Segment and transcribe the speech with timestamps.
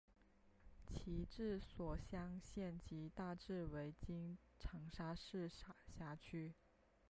[0.89, 6.55] 其治所湘县即大致为今长沙市辖区。